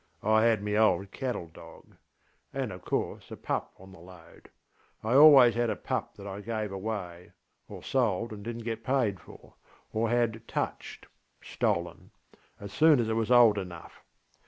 [0.23, 1.95] I had my old cattle dog,
[2.51, 4.49] and of course a pup on the load
[5.03, 7.33] ŌĆöI always had a pup that I gave away,
[7.69, 9.53] or sold and didnŌĆÖt get paid for,
[9.93, 11.03] or had ŌĆśtouchedŌĆÖ
[11.43, 12.09] (stolen)
[12.59, 14.01] as soon as it was old enough.